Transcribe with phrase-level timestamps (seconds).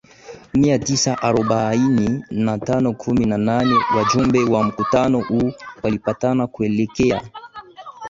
[0.53, 5.51] mia tisa arobaini na tano kumi na nane Wajumbe wa mkutano huu
[5.83, 7.21] walipatana kuelekea